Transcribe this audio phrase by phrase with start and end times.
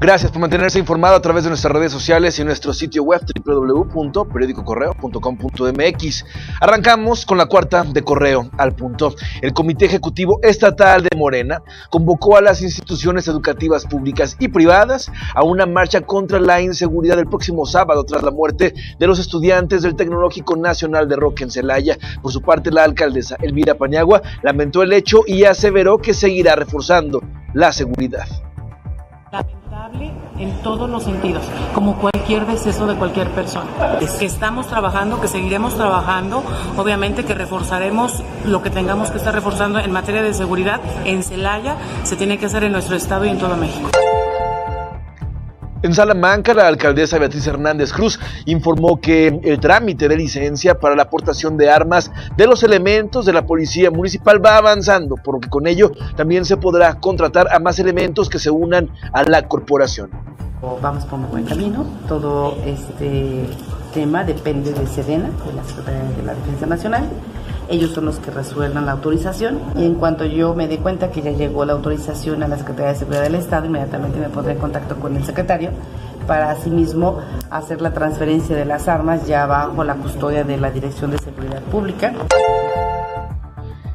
[0.00, 6.24] Gracias por mantenerse informado a través de nuestras redes sociales y nuestro sitio web www.periodicocorreo.com.mx.
[6.58, 9.14] Arrancamos con la cuarta de correo al punto.
[9.42, 15.44] El Comité Ejecutivo Estatal de Morena convocó a las instituciones educativas públicas y privadas a
[15.44, 19.96] una marcha contra la inseguridad el próximo sábado tras la muerte de los estudiantes del
[19.96, 21.98] Tecnológico Nacional de Roque en Celaya.
[22.22, 27.22] Por su parte, la alcaldesa Elvira Paniagua lamentó el hecho y aseveró que seguirá reforzando
[27.52, 28.26] la seguridad
[30.40, 31.44] en todos los sentidos,
[31.74, 33.98] como cualquier deceso de cualquier persona.
[34.00, 36.42] Es que estamos trabajando, que seguiremos trabajando,
[36.76, 41.76] obviamente que reforzaremos lo que tengamos que estar reforzando en materia de seguridad en Celaya,
[42.04, 43.90] se tiene que hacer en nuestro estado y en todo México.
[45.82, 51.04] En Salamanca, la alcaldesa Beatriz Hernández Cruz informó que el trámite de licencia para la
[51.04, 55.48] aportación de armas de los elementos de la policía municipal va avanzando, por lo que
[55.48, 60.10] con ello también se podrá contratar a más elementos que se unan a la corporación.
[60.60, 63.46] Vamos por un buen camino, todo este
[63.94, 67.08] tema depende de Sedena, de la Secretaría de la Defensa Nacional.
[67.70, 69.58] Ellos son los que resuelvan la autorización.
[69.76, 72.92] Y en cuanto yo me dé cuenta que ya llegó la autorización a la Secretaría
[72.92, 75.70] de Seguridad del Estado, inmediatamente me pondré en contacto con el secretario
[76.26, 81.10] para asimismo hacer la transferencia de las armas ya bajo la custodia de la Dirección
[81.10, 82.12] de Seguridad Pública.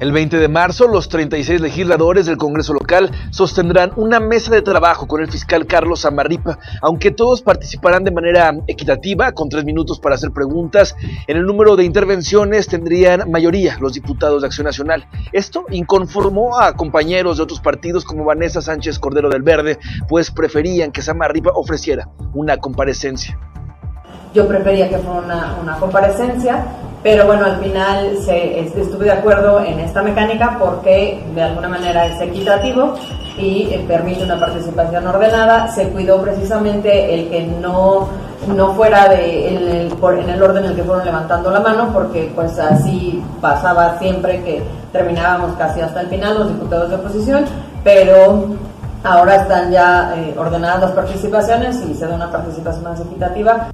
[0.00, 5.08] El 20 de marzo, los 36 legisladores del Congreso local sostendrán una mesa de trabajo
[5.08, 10.14] con el fiscal Carlos Amarripa, aunque todos participarán de manera equitativa, con tres minutos para
[10.14, 10.94] hacer preguntas.
[11.26, 15.04] En el número de intervenciones tendrían mayoría los diputados de Acción Nacional.
[15.32, 20.92] Esto inconformó a compañeros de otros partidos como Vanessa Sánchez Cordero del Verde, pues preferían
[20.92, 23.36] que Samarripa ofreciera una comparecencia.
[24.32, 26.64] Yo prefería que fuera una, una comparecencia
[27.02, 32.06] pero bueno, al final se, estuve de acuerdo en esta mecánica porque de alguna manera
[32.06, 32.94] es equitativo
[33.38, 35.68] y eh, permite una participación ordenada.
[35.68, 38.08] Se cuidó precisamente el que no,
[38.48, 41.90] no fuera de, en, el, en el orden en el que fueron levantando la mano,
[41.92, 47.44] porque pues así pasaba siempre que terminábamos casi hasta el final los diputados de oposición,
[47.84, 48.56] pero
[49.04, 53.68] ahora están ya eh, ordenadas las participaciones y se da una participación más equitativa.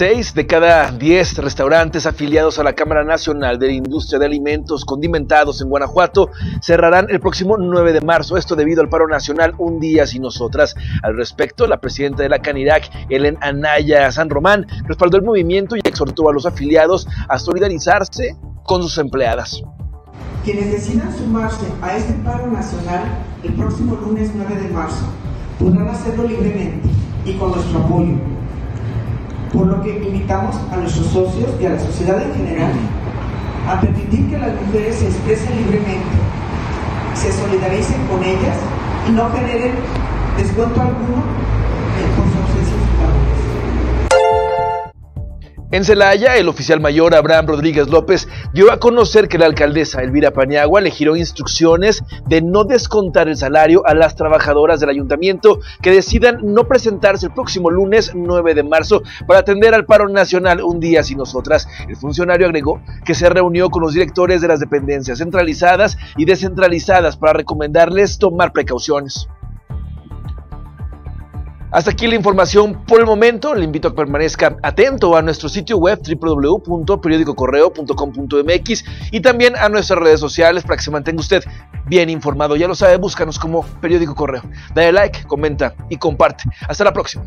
[0.00, 4.86] Seis de cada diez restaurantes afiliados a la Cámara Nacional de la Industria de Alimentos
[4.86, 6.30] Condimentados en Guanajuato
[6.62, 10.74] cerrarán el próximo 9 de marzo, esto debido al paro nacional Un Día Sin Nosotras.
[11.02, 15.80] Al respecto, la presidenta de la Canirac, Helen Anaya San Román, respaldó el movimiento y
[15.84, 19.60] exhortó a los afiliados a solidarizarse con sus empleadas.
[20.46, 23.04] Quienes decidan sumarse a este paro nacional
[23.44, 25.12] el próximo lunes 9 de marzo
[25.58, 26.88] podrán hacerlo libremente
[27.26, 28.39] y con nuestro apoyo
[29.52, 32.72] por lo que invitamos a nuestros socios y a la sociedad en general
[33.68, 36.16] a permitir que las mujeres se expresen libremente,
[37.14, 38.56] se solidaricen con ellas
[39.08, 39.72] y no generen
[40.36, 41.22] descuento alguno
[45.72, 50.32] en Celaya, el oficial mayor Abraham Rodríguez López dio a conocer que la alcaldesa Elvira
[50.32, 55.92] Paniagua le giró instrucciones de no descontar el salario a las trabajadoras del ayuntamiento que
[55.92, 60.80] decidan no presentarse el próximo lunes 9 de marzo para atender al paro nacional un
[60.80, 61.68] día sin nosotras.
[61.88, 67.16] El funcionario agregó que se reunió con los directores de las dependencias centralizadas y descentralizadas
[67.16, 69.28] para recomendarles tomar precauciones.
[71.72, 73.54] Hasta aquí la información por el momento.
[73.54, 80.00] Le invito a que permanezca atento a nuestro sitio web www.periodicocorreo.com.mx y también a nuestras
[80.00, 81.44] redes sociales para que se mantenga usted
[81.86, 82.56] bien informado.
[82.56, 84.42] Ya lo sabe, búscanos como Periódico Correo.
[84.74, 86.44] Dale like, comenta y comparte.
[86.68, 87.24] Hasta la próxima.